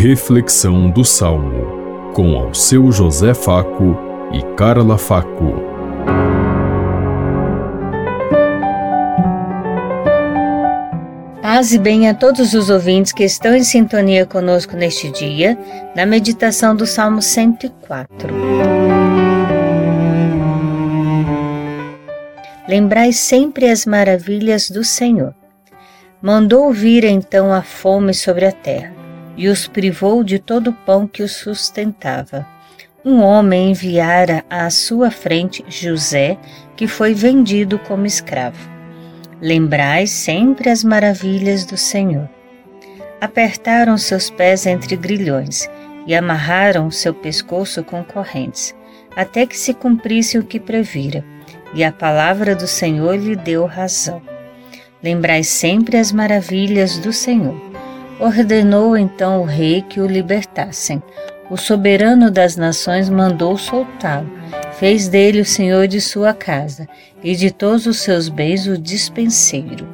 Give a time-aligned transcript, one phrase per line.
[0.00, 3.98] Reflexão do Salmo, com ao seu José Faco
[4.32, 5.54] e Carla Faco.
[11.42, 15.58] Paz e bem a todos os ouvintes que estão em sintonia conosco neste dia,
[15.96, 18.32] na meditação do Salmo 104.
[22.68, 25.34] Lembrai sempre as maravilhas do Senhor.
[26.22, 29.07] Mandou vir então a fome sobre a terra
[29.38, 32.44] e os privou de todo o pão que os sustentava.
[33.04, 36.36] Um homem enviara à sua frente José,
[36.76, 38.58] que foi vendido como escravo.
[39.40, 42.28] Lembrai sempre as maravilhas do Senhor.
[43.20, 45.70] Apertaram seus pés entre grilhões
[46.04, 48.74] e amarraram seu pescoço com correntes,
[49.16, 51.24] até que se cumprisse o que previra,
[51.72, 54.20] e a palavra do Senhor lhe deu razão.
[55.00, 57.67] Lembrai sempre as maravilhas do Senhor
[58.20, 61.00] Ordenou então o rei que o libertassem.
[61.48, 64.28] O soberano das nações mandou soltá-lo.
[64.78, 66.88] Fez dele o senhor de sua casa
[67.22, 69.86] e de todos os seus bens o dispenseiro.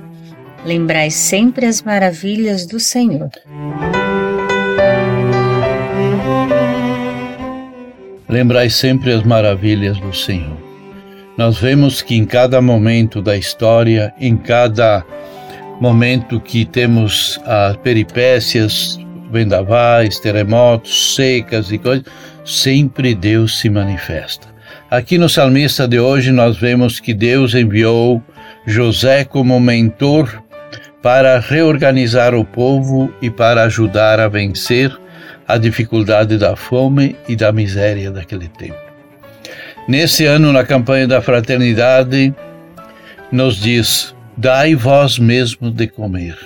[0.64, 3.30] Lembrai sempre as maravilhas do Senhor.
[8.26, 10.56] Lembrai sempre as maravilhas do Senhor.
[11.36, 15.04] Nós vemos que em cada momento da história, em cada
[15.80, 18.98] momento que temos as peripécias,
[19.30, 22.04] vendavais, terremotos, secas e coisas,
[22.44, 24.46] sempre Deus se manifesta.
[24.90, 28.22] Aqui no salmista de hoje nós vemos que Deus enviou
[28.66, 30.42] José como mentor
[31.02, 34.96] para reorganizar o povo e para ajudar a vencer
[35.46, 38.78] a dificuldade da fome e da miséria daquele tempo.
[39.86, 42.34] Nesse ano, na campanha da fraternidade,
[43.30, 46.36] nos diz: dai vós mesmo de comer.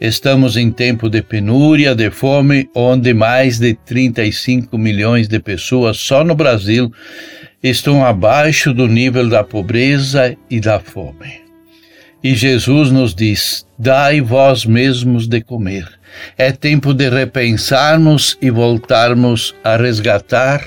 [0.00, 6.24] Estamos em tempo de penúria, de fome, onde mais de 35 milhões de pessoas só
[6.24, 6.90] no Brasil
[7.62, 11.40] estão abaixo do nível da pobreza e da fome.
[12.22, 15.86] E Jesus nos diz: Dai vós mesmos de comer.
[16.36, 20.66] É tempo de repensarmos e voltarmos a resgatar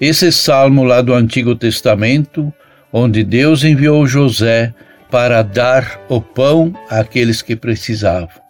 [0.00, 2.52] esse salmo lá do Antigo Testamento,
[2.92, 4.72] onde Deus enviou José
[5.10, 8.40] para dar o pão àqueles que precisavam.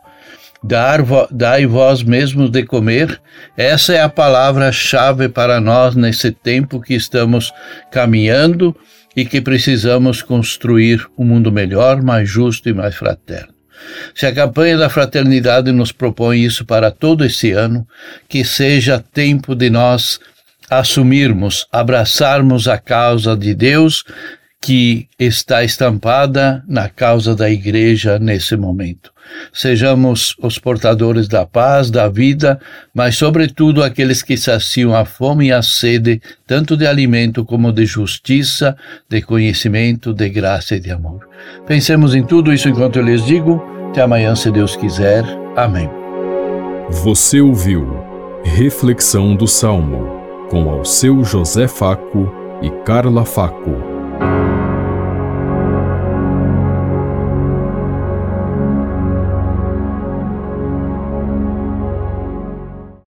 [0.63, 1.01] Dar,
[1.31, 3.21] dai vós mesmos de comer,
[3.57, 7.51] essa é a palavra-chave para nós nesse tempo que estamos
[7.91, 8.77] caminhando
[9.17, 13.55] e que precisamos construir um mundo melhor, mais justo e mais fraterno.
[14.15, 17.87] Se a campanha da fraternidade nos propõe isso para todo esse ano,
[18.29, 20.21] que seja tempo de nós
[20.71, 24.05] assumirmos, abraçarmos a causa de Deus
[24.61, 29.11] que está estampada na causa da Igreja nesse momento.
[29.53, 32.61] Sejamos os portadores da paz, da vida,
[32.95, 37.87] mas, sobretudo, aqueles que saciam a fome e a sede, tanto de alimento como de
[37.87, 38.77] justiça,
[39.09, 41.27] de conhecimento, de graça e de amor.
[41.67, 43.63] Pensemos em tudo isso enquanto eu lhes digo.
[43.91, 45.25] Até amanhã, se Deus quiser.
[45.57, 45.89] Amém.
[46.91, 48.05] Você ouviu
[48.45, 52.33] Reflexão do Salmo, com ao seu José Faco
[52.63, 54.50] e Carla Faco.